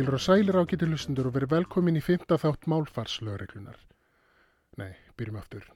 Heilir 0.00 0.16
og 0.16 0.22
sælir 0.24 0.56
ágættu 0.56 0.86
hlustundur 0.88 1.26
og 1.28 1.34
verið 1.34 1.50
velkomin 1.52 1.98
í 1.98 2.00
fymta 2.00 2.38
þátt 2.40 2.64
málfarslögreglunar. 2.72 3.76
Nei, 4.80 4.96
byrjum 5.12 5.36
aftur. 5.36 5.66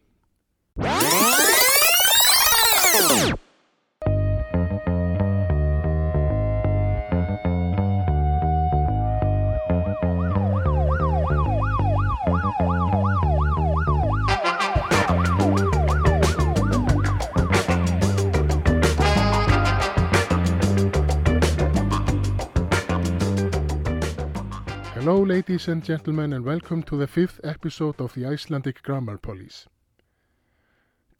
Ladies 25.46 25.68
and 25.68 25.84
gentlemen 25.84 26.32
and 26.32 26.42
welcome 26.42 26.82
to 26.82 26.96
the 26.96 27.06
fifth 27.06 27.38
episode 27.44 28.00
of 28.00 28.14
the 28.14 28.24
Icelandic 28.24 28.82
Grammar 28.82 29.18
Police. 29.18 29.66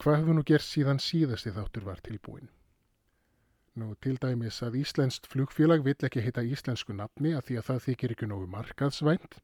Hvað 0.00 0.16
hefur 0.16 0.36
nú 0.38 0.44
gerst 0.48 0.70
síðan 0.72 0.96
síðasti 0.96 1.52
þáttur 1.52 1.84
var 1.84 2.00
tilbúin? 2.00 2.48
Nú 3.76 3.90
til 4.00 4.16
dæmis 4.22 4.62
að 4.64 4.78
Íslenskt 4.80 5.28
flugfélag 5.28 5.84
vill 5.84 6.08
ekki 6.08 6.24
heita 6.24 6.40
íslensku 6.40 6.96
nafni 6.96 7.34
að 7.36 7.50
því 7.50 7.58
að 7.60 7.68
það 7.68 7.84
þykir 7.88 8.14
ekki 8.16 8.30
nógu 8.30 8.48
markaðsvænt. 8.54 9.36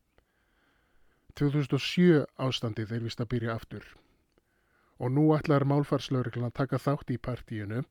2007 1.36 2.24
ástandið 2.48 2.96
er 2.96 3.04
vist 3.04 3.20
að 3.20 3.32
byrja 3.34 3.58
aftur. 3.60 3.84
Og 4.96 5.12
nú 5.12 5.26
ætlar 5.36 5.68
málfarslauriklan 5.68 6.48
að 6.48 6.56
taka 6.62 6.80
þátt 6.80 7.12
í 7.12 7.20
partíinu 7.20 7.84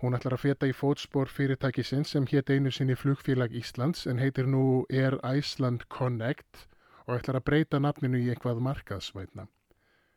Hún 0.00 0.16
ætlar 0.16 0.32
að 0.32 0.40
feta 0.46 0.68
í 0.68 0.72
fótspor 0.72 1.28
fyrirtækisins 1.28 2.14
sem 2.14 2.24
hétt 2.30 2.48
einu 2.48 2.70
sinni 2.72 2.94
flugfélag 2.96 3.52
Íslands 3.52 4.06
en 4.08 4.22
heitir 4.22 4.46
nú 4.48 4.86
Air 4.88 5.18
Iceland 5.20 5.84
Connect 5.92 6.62
og 7.04 7.18
ætlar 7.18 7.36
að 7.36 7.44
breyta 7.50 7.80
nafninu 7.84 8.16
í 8.16 8.30
einhvað 8.32 8.62
markaðsvætna. 8.64 9.44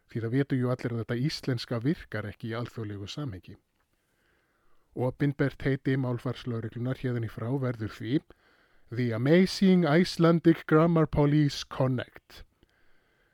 Því 0.08 0.24
það 0.24 0.36
vetu 0.38 0.62
ju 0.62 0.72
allir 0.72 0.96
að 0.96 1.04
þetta 1.04 1.20
íslenska 1.28 1.82
virkar 1.84 2.30
ekki 2.32 2.54
í 2.54 2.56
alþjóðlegu 2.62 3.12
samhengi. 3.12 3.58
Og 4.96 5.20
Binnbert 5.20 5.68
heiti 5.68 6.00
málfarslauriklunar 6.00 7.04
hérðan 7.04 7.28
í 7.28 7.36
frá 7.36 7.50
verður 7.60 7.92
því 7.92 8.22
The 8.94 9.12
Amazing 9.20 9.84
Icelandic 9.84 10.64
Grammar 10.70 11.12
Police 11.12 11.68
Connect. 11.68 12.46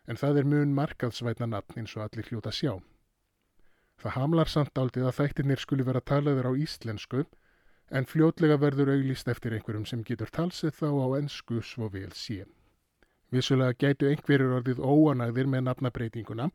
En 0.09 0.17
það 0.17 0.41
er 0.41 0.53
mun 0.55 0.73
markaðsvætna 0.73 1.53
nafn 1.53 1.83
eins 1.83 1.93
og 1.93 2.07
allir 2.07 2.25
hljóta 2.25 2.49
sjá. 2.49 2.79
Það 3.99 4.15
hamlar 4.15 4.47
samt 4.47 4.79
aldrei 4.79 5.03
að 5.03 5.17
þættirnir 5.17 5.59
skuli 5.59 5.85
vera 5.87 5.99
talaður 5.99 6.47
á 6.49 6.51
íslensku 6.55 7.25
en 7.91 8.07
fljótlega 8.07 8.55
verður 8.61 8.93
auglýst 8.93 9.27
eftir 9.27 9.55
einhverjum 9.57 9.87
sem 9.89 10.03
getur 10.07 10.31
talsið 10.31 10.75
þá 10.77 10.87
á 10.87 11.07
ensku 11.19 11.59
svo 11.65 11.89
vel 11.91 12.11
sé. 12.15 12.45
Vissulega 13.33 13.75
gætu 13.83 14.07
einhverjur 14.09 14.55
orðið 14.59 14.79
óanæðir 14.79 15.49
með 15.51 15.65
nafnabreitinguna. 15.67 16.49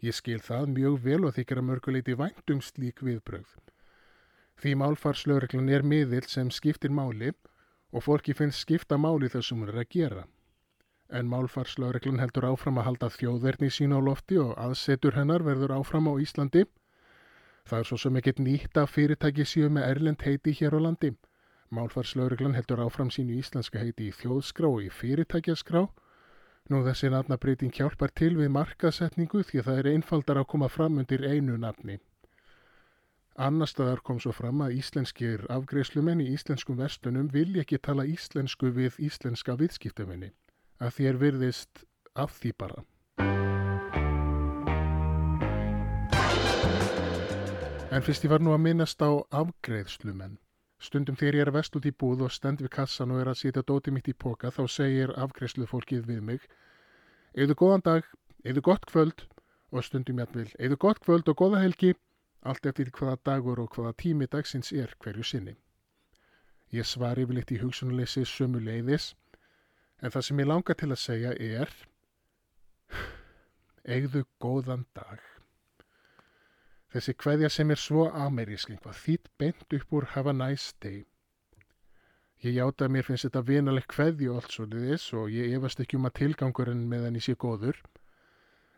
Ég 0.00 0.16
skil 0.16 0.40
það 0.40 0.72
mjög 0.76 0.96
vel 1.04 1.20
og 1.24 1.34
þykir 1.36 1.60
að 1.60 1.68
mörguleiti 1.70 2.16
væntum 2.16 2.62
slík 2.64 3.02
viðbröð. 3.04 3.50
Því 4.56 4.72
málfarslögreglun 4.80 5.68
er 5.68 5.84
miðill 5.84 6.24
sem 6.32 6.50
skiptir 6.50 6.90
máli 6.90 7.34
og 7.92 8.08
fólki 8.08 8.32
finnst 8.32 8.64
skipta 8.64 8.96
máli 8.96 9.28
þessum 9.28 9.64
hún 9.64 9.74
er 9.74 9.84
að 9.84 9.92
gera 9.92 10.24
en 11.08 11.28
málfarslögreglun 11.30 12.18
heldur 12.18 12.48
áfram 12.50 12.80
að 12.80 12.88
halda 12.88 13.10
þjóðverðni 13.14 13.70
sína 13.70 14.00
á 14.02 14.06
lofti 14.06 14.38
og 14.42 14.56
aðsetur 14.58 15.14
hennar 15.14 15.44
verður 15.46 15.76
áfram 15.78 16.10
á 16.10 16.18
Íslandi. 16.22 16.64
Það 17.66 17.78
er 17.78 17.88
svo 17.88 17.96
sem 17.98 18.16
ekkert 18.20 18.40
nýtt 18.42 18.78
að 18.78 18.92
fyrirtæki 18.94 19.44
síu 19.50 19.68
með 19.74 19.88
erlend 19.90 20.22
heiti 20.22 20.52
hér 20.54 20.76
á 20.78 20.80
landi. 20.86 21.12
Málfarslögreglan 21.74 22.54
heldur 22.54 22.84
áfram 22.84 23.10
sínu 23.10 23.40
íslenska 23.40 23.82
heiti 23.82 24.06
í 24.06 24.14
þjóðskrá 24.14 24.68
og 24.70 24.84
í 24.86 24.90
fyrirtækjaskrá. 24.94 25.82
Nú 26.70 26.82
þessi 26.86 27.10
nafnabreiting 27.10 27.74
hjálpar 27.74 28.14
til 28.14 28.36
við 28.38 28.52
markasetningu 28.54 29.42
því 29.42 29.62
að 29.62 29.68
það 29.70 29.80
er 29.82 29.90
einfaldar 29.92 30.40
að 30.42 30.48
koma 30.54 30.70
fram 30.70 31.02
undir 31.02 31.26
einu 31.26 31.58
nafni. 31.58 31.98
Annar 33.36 33.68
staðar 33.68 34.00
kom 34.00 34.22
svo 34.22 34.32
fram 34.32 34.62
að 34.64 34.78
íslenskir 34.78 35.42
afgreyslumenn 35.52 36.22
í 36.24 36.30
íslenskum 36.32 36.78
vestunum 36.78 37.28
vilja 37.34 37.66
ekki 37.66 37.82
tala 37.82 38.06
íslensku 38.08 38.70
við 38.78 38.96
íslenska 39.10 39.58
viðskiptuminni 39.60 40.30
að 40.80 40.94
þér 41.00 41.18
virðist 41.20 41.84
af 42.14 42.38
því 42.38 42.54
bara. 42.62 42.84
En 47.96 48.02
fyrst 48.04 48.26
ég 48.26 48.28
var 48.28 48.42
nú 48.44 48.50
að 48.52 48.60
minnast 48.60 49.00
á 49.00 49.08
afgreðslumenn. 49.38 50.34
Stundum 50.84 51.16
þegar 51.16 51.36
ég 51.38 51.42
er 51.46 51.50
vest 51.54 51.76
út 51.78 51.86
í 51.88 51.92
búð 52.02 52.26
og 52.26 52.32
stend 52.34 52.60
við 52.60 52.68
kassan 52.74 53.12
og 53.14 53.22
er 53.22 53.30
að 53.30 53.38
sitja 53.40 53.62
dóti 53.70 53.92
mitt 53.94 54.10
í 54.12 54.14
póka 54.24 54.50
þá 54.52 54.66
segir 54.68 55.12
afgreðslufólkið 55.22 56.02
við 56.10 56.18
mig 56.30 56.42
Eða 57.32 57.56
góðan 57.62 57.84
dag, 57.86 58.10
eða 58.44 58.62
gott 58.66 58.84
kvöld 58.90 59.24
og 59.72 59.86
stundum 59.86 60.20
ég 60.20 60.28
að 60.28 60.36
vil 60.36 60.52
Eða 60.66 60.76
gott 60.84 61.00
kvöld 61.06 61.30
og 61.32 61.38
góða 61.40 61.62
helgi, 61.62 61.94
allt 62.44 62.68
eftir 62.68 62.90
hvaða 62.98 63.16
dagur 63.30 63.62
og 63.64 63.70
hvaða 63.72 63.94
tími 64.02 64.28
dagsins 64.28 64.72
er 64.72 64.92
hverju 65.00 65.24
sinni. 65.24 65.56
Ég 66.76 66.84
svar 66.84 67.16
yfirleitt 67.16 67.54
í 67.56 67.62
hugsunuleysi 67.62 68.26
sömu 68.28 68.60
leiðis 68.60 69.14
en 70.02 70.12
það 70.12 70.28
sem 70.28 70.44
ég 70.44 70.50
langar 70.52 70.76
til 70.76 70.90
að 70.92 71.00
segja 71.00 71.32
er 71.32 71.72
Eða 73.88 74.26
góðan 74.36 74.84
dag. 74.92 75.35
Þessi 76.96 77.12
kveðja 77.20 77.48
sem 77.52 77.70
er 77.74 77.76
svo 77.76 78.06
amerísk 78.08 78.70
einhvað 78.72 79.00
þýtt 79.02 79.26
bent 79.36 79.74
upp 79.76 79.90
úr 79.98 80.04
Have 80.14 80.30
a 80.30 80.32
nice 80.32 80.70
day. 80.80 81.02
Ég 82.40 82.54
játa 82.56 82.86
að 82.86 82.94
mér 82.94 83.04
finnst 83.04 83.26
þetta 83.26 83.42
vinaleg 83.50 83.84
kveðju 83.92 84.32
allt 84.32 84.54
svo 84.54 84.64
liðis 84.70 85.04
og 85.12 85.28
ég 85.28 85.52
efast 85.58 85.82
ekki 85.84 85.98
um 85.98 86.08
að 86.08 86.14
tilgangurinn 86.22 86.86
með 86.88 87.04
henni 87.04 87.20
sé 87.26 87.34
góður. 87.36 87.82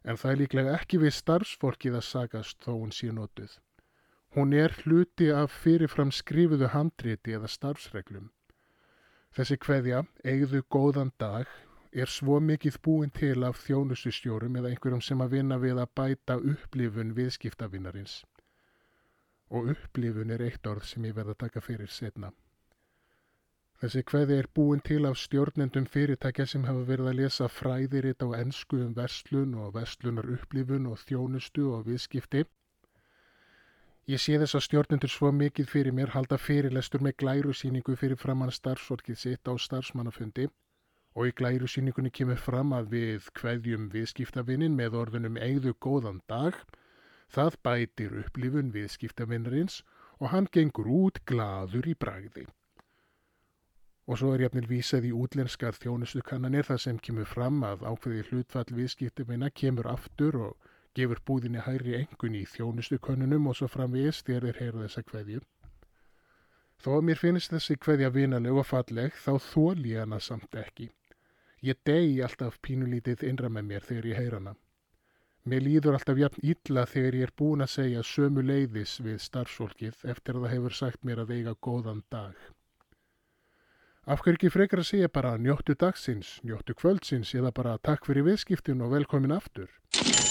En 0.02 0.18
það 0.18 0.32
er 0.32 0.40
líklega 0.40 0.74
ekki 0.80 0.98
við 1.04 1.14
starfsfólkið 1.14 2.00
að 2.00 2.06
sagast 2.08 2.66
þó 2.66 2.72
hún 2.72 2.96
sé 2.98 3.12
notuð. 3.14 3.54
Hún 4.34 4.58
er 4.64 4.74
hluti 4.82 5.30
af 5.30 5.54
fyrirfram 5.54 6.10
skrifuðu 6.10 6.72
handriti 6.74 7.38
eða 7.38 7.54
starfsreglum. 7.54 8.32
Þessi 9.30 9.62
kveðja, 9.62 10.02
eigðu 10.26 10.64
góðan 10.66 11.14
dag, 11.22 11.46
er 11.92 12.10
svo 12.12 12.40
mikið 12.40 12.76
búin 12.84 13.10
til 13.10 13.44
af 13.44 13.60
þjónustustjórum 13.64 14.56
eða 14.60 14.72
einhverjum 14.72 15.00
sem 15.04 15.20
að 15.24 15.30
vinna 15.36 15.56
við 15.58 15.78
að 15.82 15.94
bæta 16.00 16.36
upplifun 16.36 17.14
viðskiptavinnarins. 17.16 18.24
Og 19.50 19.70
upplifun 19.72 20.30
er 20.30 20.44
eitt 20.44 20.66
orð 20.66 20.84
sem 20.84 21.06
ég 21.08 21.16
verða 21.16 21.36
að 21.36 21.42
taka 21.44 21.60
fyrir 21.64 21.88
setna. 21.88 22.32
Þessi 23.80 24.02
kveði 24.02 24.36
er 24.42 24.50
búin 24.54 24.80
til 24.84 25.06
af 25.06 25.16
stjórnendum 25.16 25.86
fyrirtækja 25.86 26.46
sem 26.46 26.64
hafa 26.66 26.84
verið 26.84 27.08
að 27.08 27.18
lesa 27.22 27.48
fræðiritt 27.48 28.22
á 28.26 28.28
ennsku 28.40 28.82
um 28.84 28.94
verslun 28.94 29.54
og 29.54 29.74
verslunar 29.74 30.28
upplifun 30.34 30.86
og 30.92 30.98
þjónustu 30.98 31.70
og 31.72 31.86
viðskipti. 31.86 32.44
Ég 34.08 34.20
sé 34.20 34.38
þess 34.40 34.58
að 34.58 34.66
stjórnendur 34.66 35.12
svo 35.12 35.30
mikið 35.32 35.68
fyrir 35.68 35.94
mér 35.94 36.10
halda 36.16 36.36
fyrirlestur 36.38 37.04
með 37.06 37.20
glærusýningu 37.22 37.96
fyrir 37.96 38.18
framann 38.18 38.50
starfsfólkið 38.50 39.20
sitt 39.22 39.48
á 39.48 39.54
starfsmannafundi 39.56 40.48
og 41.14 41.28
í 41.28 41.32
glæru 41.38 41.68
síningunni 41.70 42.10
kemur 42.14 42.38
fram 42.40 42.74
að 42.76 42.92
við 42.94 43.30
kveðjum 43.38 43.88
viðskiptavinnin 43.94 44.76
með 44.78 44.98
orðunum 45.00 45.38
eigðu 45.40 45.74
góðan 45.86 46.20
dag, 46.30 46.54
það 47.28 47.58
bætir 47.66 48.14
upplifun 48.22 48.70
viðskiptavinnarins 48.74 49.82
og 50.18 50.30
hann 50.34 50.48
gengur 50.52 50.88
út 50.90 51.20
gladur 51.26 51.88
í 51.88 51.94
bragði. 51.98 52.46
Og 54.08 54.16
svo 54.20 54.32
er 54.32 54.46
jafnil 54.46 54.64
vísað 54.70 55.10
í 55.10 55.12
útlenskar 55.12 55.76
þjónustukannanir 55.76 56.64
það 56.64 56.80
sem 56.84 57.00
kemur 57.04 57.28
fram 57.28 57.60
að 57.66 57.84
ákveði 57.84 58.24
hlutfall 58.30 58.70
viðskiptavinna 58.78 59.50
kemur 59.52 59.90
aftur 59.90 60.38
og 60.46 60.70
gefur 60.96 61.20
búðinni 61.28 61.60
hæri 61.62 61.98
engun 61.98 62.38
í 62.38 62.46
þjónustukönnunum 62.48 63.50
og 63.50 63.58
svo 63.58 63.68
framvegist 63.70 64.26
þegar 64.26 64.48
þeir 64.48 64.60
heyra 64.62 64.84
þessa 64.86 65.04
kveðju. 65.10 65.42
Þó 66.78 66.90
að 66.94 67.04
mér 67.08 67.20
finnst 67.20 67.52
þessi 67.52 67.76
kveðja 67.82 68.08
vinaleg 68.14 68.58
og 68.62 68.66
falleg 68.66 69.14
þá 69.18 69.32
þól 69.50 69.84
ég 69.84 70.04
hana 70.04 70.20
samt 70.22 70.54
ekki. 70.56 70.88
Ég 71.64 71.78
degi 71.82 72.20
alltaf 72.22 72.60
pínulítið 72.62 73.24
innra 73.26 73.48
með 73.50 73.64
mér 73.70 73.86
þegar 73.86 74.06
ég 74.06 74.18
heyr 74.20 74.36
hana. 74.38 74.54
Mér 75.48 75.64
líður 75.64 75.96
alltaf 75.96 76.20
jafn 76.20 76.44
illa 76.44 76.84
þegar 76.86 77.16
ég 77.18 77.26
er 77.26 77.32
búin 77.40 77.64
að 77.64 77.72
segja 77.72 78.04
sömu 78.04 78.44
leiðis 78.44 78.98
við 79.02 79.18
starfsfólkið 79.24 80.04
eftir 80.12 80.36
að 80.36 80.44
það 80.44 80.54
hefur 80.54 80.76
sagt 80.78 81.04
mér 81.08 81.24
að 81.24 81.34
eiga 81.34 81.54
góðan 81.64 82.04
dag. 82.12 82.36
Af 84.08 84.22
hverju 84.22 84.38
ekki 84.38 84.52
frekar 84.54 84.82
að 84.84 84.90
segja 84.90 85.08
bara 85.12 85.34
njóttu 85.36 85.74
dagsins, 85.74 86.38
njóttu 86.46 86.76
kvöldsins 86.78 87.34
eða 87.34 87.52
bara 87.52 87.76
takk 87.82 88.06
fyrir 88.06 88.24
viðskiptin 88.28 88.84
og 88.84 88.94
velkomin 88.94 89.34
aftur? 89.34 89.68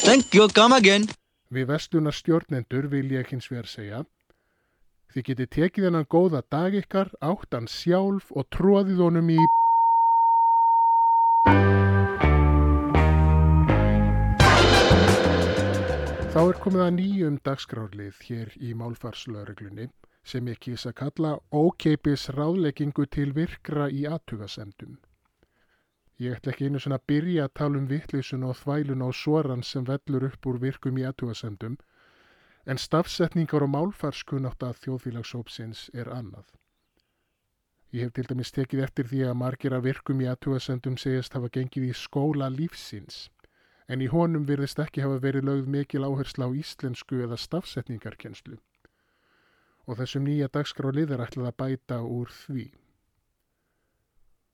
Thank 0.06 0.33
you, 0.33 0.47
come 0.50 0.77
again. 0.77 1.09
Við 1.51 1.68
vestunar 1.74 2.15
stjórnendur 2.15 2.88
vil 2.91 3.12
ég 3.12 3.27
hins 3.33 3.51
vegar 3.51 3.68
segja 3.68 4.06
Þið 5.13 5.24
getið 5.29 5.47
tekið 5.56 5.85
hennan 5.88 6.07
góða 6.12 6.41
dag 6.51 6.75
ykkar, 6.75 7.09
áttan 7.24 7.68
sjálf 7.71 8.27
og 8.35 8.50
tróðið 8.53 9.00
honum 9.06 9.29
í 9.31 9.38
Þá 16.38 16.42
er 16.44 16.58
komið 16.62 16.82
að 16.84 16.94
nýjum 17.00 17.38
dagskrárlið 17.48 18.18
hér 18.28 18.52
í 18.62 18.76
málfarslöreglunni 18.78 19.88
sem 20.28 20.48
ég 20.52 20.60
kýsa 20.62 20.92
að 20.92 20.98
kalla 21.00 21.32
ókeipis 21.50 22.28
ráðleggingu 22.36 23.08
til 23.10 23.32
virkra 23.34 23.88
í 23.90 24.04
aðtugasendum. 24.06 25.00
Ég 26.18 26.38
ætla 26.38 26.52
ekki 26.54 26.68
einu 26.68 26.80
svona 26.82 26.98
að 26.98 27.08
byrja 27.12 27.44
að 27.48 27.56
tala 27.60 27.78
um 27.78 27.90
vittleysuna 27.90 28.48
og 28.52 28.56
þvæluna 28.58 29.10
og 29.12 29.18
soran 29.18 29.64
sem 29.64 29.84
vellur 29.86 30.28
upp 30.30 30.48
úr 30.50 30.62
virkum 30.62 30.98
í 30.98 31.06
aðtúasendum, 31.10 31.76
en 32.66 32.82
stafsetningar 32.82 33.66
og 33.66 33.74
málfarskunnátt 33.74 34.66
að 34.66 34.80
þjóðfélagsópsins 34.86 35.84
er 35.94 36.10
annað. 36.14 36.50
Ég 37.98 38.06
hef 38.06 38.14
til 38.14 38.28
dæmis 38.30 38.54
tekið 38.54 38.84
eftir 38.86 39.10
því 39.10 39.24
að 39.26 39.38
margir 39.42 39.74
að 39.74 39.88
virkum 39.90 40.22
í 40.22 40.30
aðtúasendum 40.30 40.98
segist 41.02 41.34
hafa 41.34 41.50
gengið 41.58 41.90
í 41.90 41.94
skóla 41.98 42.52
lífsins, 42.54 43.32
en 43.90 44.04
í 44.06 44.10
honum 44.14 44.46
virðist 44.46 44.82
ekki 44.84 45.02
hafa 45.02 45.18
verið 45.24 45.48
lögð 45.50 45.72
mikil 45.76 46.06
áhersla 46.06 46.46
á 46.46 46.52
íslensku 46.62 47.24
eða 47.26 47.40
stafsetningarkenslu. 47.42 48.60
Og 49.90 49.98
þessum 49.98 50.28
nýja 50.28 50.52
dagskrá 50.54 50.94
liðar 50.94 51.26
ætlað 51.26 51.50
að 51.50 51.58
bæta 51.64 52.04
úr 52.06 52.30
því 52.46 52.68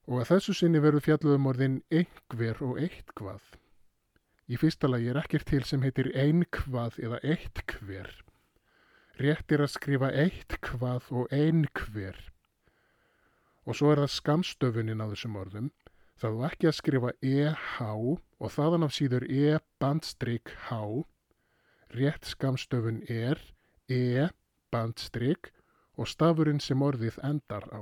og 0.08 0.20
að 0.20 0.30
þessu 0.34 0.56
sinni 0.58 0.82
verður 0.84 1.06
fjallum 1.06 1.48
orðin 1.48 1.80
einhver 1.94 2.60
og 2.66 2.80
eitthvað. 2.82 3.44
Í 4.52 4.60
fyrsta 4.60 4.90
lagi 4.92 5.10
er 5.12 5.20
ekkert 5.22 5.48
til 5.48 5.64
sem 5.68 5.84
heitir 5.86 6.12
einhvað 6.12 7.00
eða 7.00 7.22
eitthver. 7.24 8.12
Rétt 9.24 9.56
er 9.56 9.64
að 9.64 9.76
skrifa 9.78 10.12
eitthvað 10.12 11.08
og 11.14 11.32
einhver. 11.32 12.18
Og 13.64 13.78
svo 13.80 13.94
er 13.94 14.04
það 14.04 14.14
skamstöfunin 14.18 15.04
á 15.04 15.08
þessum 15.14 15.40
orðum. 15.40 15.72
Það 16.20 16.38
er 16.38 16.48
ekki 16.50 16.70
að 16.70 16.78
skrifa 16.78 17.12
EH 17.24 17.74
og 17.90 18.54
þaðan 18.54 18.88
af 18.88 18.96
síður 18.96 19.26
E 19.32 19.58
bandstrik 19.82 20.54
H. 20.68 20.80
Rétt 21.94 22.28
skamstöfun 22.28 23.04
er 23.08 23.42
E 23.90 24.30
bandstrik 24.74 25.52
og 25.98 26.10
stafurinn 26.10 26.62
sem 26.64 26.82
orðið 26.82 27.20
endar 27.24 27.68
á. 27.70 27.82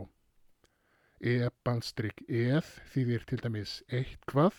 E-bandstrik-eð 1.22 2.70
þýðir 2.92 3.26
til 3.30 3.38
dæmis 3.44 3.74
eitthvað, 3.94 4.56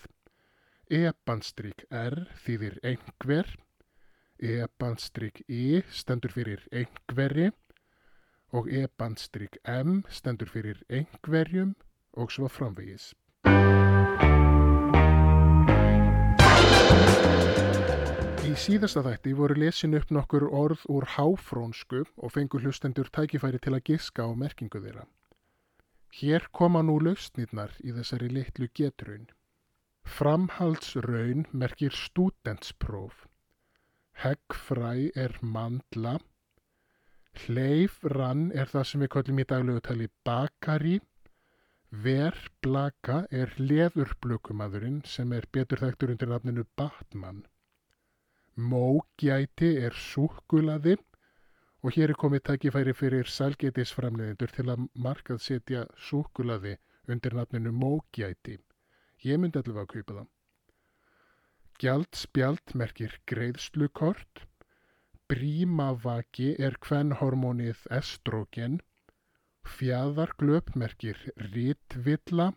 E-bandstrik-r 0.87 2.21
þýðir 2.45 2.77
einhver, 2.87 3.49
E-bandstrik-i 4.39 5.83
stendur 5.91 6.31
fyrir 6.31 6.63
einhverri 6.71 7.49
og 8.53 8.69
E-bandstrik-m 8.69 10.03
stendur 10.09 10.51
fyrir 10.53 10.79
einhverjum 10.89 11.73
og 12.13 12.31
svo 12.31 12.47
framvegis. 12.47 13.11
Í 18.43 18.53
síðasta 18.61 19.01
þætti 19.01 19.33
voru 19.33 19.57
lesin 19.57 19.97
upp 19.97 20.11
nokkur 20.13 20.45
orð 20.45 20.83
úr 20.93 21.07
háfrónsku 21.15 22.03
og 22.17 22.33
fengur 22.35 22.61
hlustendur 22.61 23.09
tækifæri 23.09 23.57
til 23.63 23.73
að 23.73 23.85
giska 23.89 24.27
á 24.29 24.31
merkingu 24.37 24.81
þeirra. 24.83 25.07
Hér 26.13 26.45
koma 26.53 26.83
nú 26.85 26.99
lausnirnar 27.01 27.73
í 27.81 27.95
þessari 27.95 28.29
litlu 28.29 28.67
getraun. 28.77 29.25
Framhaldsraun 30.05 31.47
merkir 31.49 31.95
stúdentspróf. 31.97 33.25
Heggfræ 34.21 35.09
er 35.17 35.33
mandla. 35.41 36.19
Hleifrann 37.41 38.51
er 38.53 38.69
það 38.71 38.85
sem 38.89 39.03
við 39.03 39.11
kallum 39.15 39.41
í 39.41 39.45
daglegu 39.49 39.81
tali 39.87 40.07
bakari. 40.29 40.99
Verblaka 42.05 43.17
er 43.41 43.53
leðurblökumadurinn 43.61 45.01
sem 45.15 45.33
er 45.37 45.47
betur 45.57 45.81
þekktur 45.83 46.13
undir 46.13 46.31
nafninu 46.31 46.65
Batman. 46.79 47.43
Mógjæti 48.57 49.69
er 49.87 49.97
súkulaði 49.97 50.95
og 51.83 51.97
hér 51.97 52.13
er 52.13 52.19
komið 52.23 52.45
tækifæri 52.49 52.93
fyrir 52.97 53.29
sælgetisframleðindur 53.35 54.53
til 54.55 54.69
að 54.71 54.85
markað 55.05 55.41
setja 55.45 55.83
súkulaði 56.09 56.77
undir 57.11 57.35
nafninu 57.37 57.73
mógjæti. 57.75 58.59
Ég 59.25 59.39
myndi 59.41 59.59
allavega 59.59 59.83
að 59.85 59.93
kaupa 59.93 60.17
það. 60.19 60.29
Gjald 61.83 62.15
spjald 62.15 62.73
merkir 62.79 63.17
greiðslukort. 63.27 64.45
Brímavaki 65.33 66.51
er 66.61 66.75
kvennhormónið 66.85 67.87
estrogen. 67.97 68.75
Fjæðarglöp 69.75 70.67
merkir 70.77 71.17
rítvilla. 71.55 72.51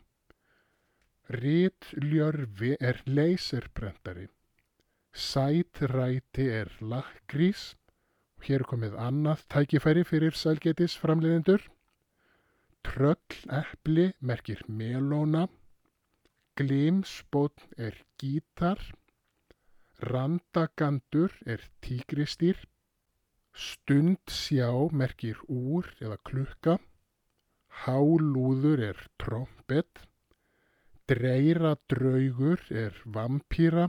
Rítljörfi 1.41 2.75
er 2.91 3.01
leyserbrendari. 3.07 4.27
Sætræti 5.17 6.51
er 6.59 6.75
lakrís. 6.93 7.63
Hér 8.45 8.67
komið 8.69 8.99
annað 9.07 9.47
tækifæri 9.57 10.05
fyrir 10.11 10.37
sælgetis 10.37 10.99
framleiðendur. 11.01 11.65
Tröll 12.85 13.41
eppli 13.63 14.11
merkir 14.21 14.61
melóna. 14.69 15.47
Glimsbótn 16.61 17.73
er 17.89 17.97
gítar. 18.21 18.85
Randagandur 20.03 21.33
er 21.47 21.63
tígristýr. 21.81 22.59
Stundsjá 23.57 24.69
merkir 24.93 25.39
úr 25.49 25.89
eða 26.01 26.19
klukka. 26.29 26.77
Hálúður 27.85 28.83
er 28.93 29.01
trompet. 29.17 30.03
Dreiradraugur 31.09 32.61
er 32.71 32.97
vampýra. 33.05 33.89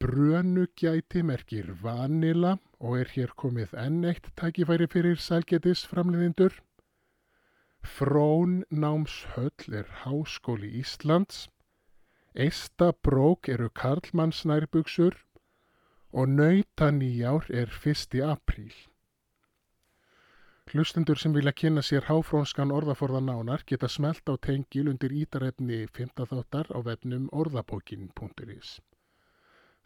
Brönugjæti 0.00 1.22
merkir 1.22 1.72
vanila 1.82 2.58
og 2.80 2.98
er 3.00 3.10
hér 3.14 3.32
komið 3.40 3.74
enn 3.80 4.04
eitt 4.08 4.30
tækifæri 4.36 4.88
fyrir 4.92 5.20
sælgetis 5.20 5.84
framleiðindur. 5.88 6.56
Frónnámshöll 7.84 9.76
er 9.80 9.88
Háskóli 10.04 10.70
Íslands. 10.80 11.48
Eistabrók 12.34 13.46
eru 13.46 13.68
Karlmannsnærbuksur 13.70 15.14
og 16.10 16.28
Nautanýjár 16.28 17.46
er 17.48 17.70
1. 17.86 18.22
apríl. 18.26 18.72
Hlustendur 20.66 21.14
sem 21.14 21.34
vilja 21.36 21.52
kynna 21.52 21.82
sér 21.86 22.08
háfrónskan 22.08 22.72
orðaforða 22.74 23.20
nánar 23.22 23.62
geta 23.70 23.86
smelt 23.88 24.26
á 24.26 24.34
tengil 24.34 24.90
undir 24.90 25.14
ítarefni 25.14 25.78
15 25.86 26.26
þáttar 26.32 26.72
á 26.74 26.78
vefnum 26.82 27.28
orðabókin.is. 27.30 28.80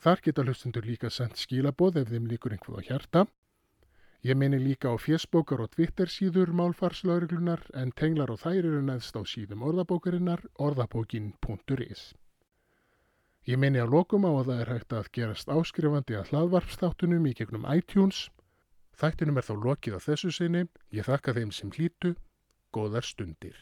Þar 0.01 0.23
geta 0.25 0.45
hlustundur 0.47 0.89
líka 0.89 1.11
sendt 1.11 1.37
skilaboð 1.37 1.99
ef 2.01 2.09
þeim 2.09 2.31
líkur 2.31 2.55
einhvað 2.57 2.81
á 2.81 2.87
hjarta. 2.87 3.27
Ég 4.25 4.41
meni 4.41 4.57
líka 4.63 4.89
á 4.89 4.97
fjesbókar 4.97 5.61
og 5.67 5.77
Twitter 5.77 6.09
síður 6.09 6.57
málfarslauruglunar 6.63 7.69
en 7.75 7.93
tenglar 7.93 8.33
og 8.33 8.41
þær 8.41 8.63
eru 8.63 8.81
neðst 8.89 9.21
á 9.21 9.23
síðum 9.35 9.69
orðabókarinnar 9.69 10.47
orðabókin.is. 10.57 12.09
Ég 13.49 13.57
meni 13.57 13.81
að 13.81 13.95
lokum 13.95 14.27
á 14.29 14.31
að 14.37 14.51
það 14.51 14.59
er 14.61 14.71
hægt 14.75 14.91
að 14.93 15.07
gerast 15.17 15.49
áskrifandi 15.49 16.19
að 16.19 16.35
hlaðvarpstáttunum 16.35 17.31
í 17.31 17.33
gegnum 17.39 17.65
iTunes. 17.73 18.27
Þættinum 19.01 19.41
er 19.41 19.49
þá 19.49 19.55
lokið 19.65 19.97
á 19.97 20.01
þessu 20.05 20.35
sinni. 20.37 20.67
Ég 20.93 21.09
þakka 21.09 21.39
þeim 21.39 21.55
sem 21.57 21.73
hlýtu. 21.73 22.13
Góðar 22.77 23.09
stundir. 23.09 23.57